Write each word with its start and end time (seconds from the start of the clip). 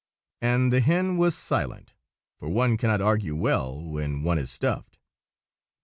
And 0.41 0.73
the 0.73 0.79
hen 0.79 1.17
was 1.17 1.37
silent, 1.37 1.93
for 2.39 2.49
one 2.49 2.75
cannot 2.75 3.01
argue 3.01 3.35
well 3.35 3.79
when 3.79 4.23
one 4.23 4.39
is 4.39 4.49
stuffed. 4.49 4.97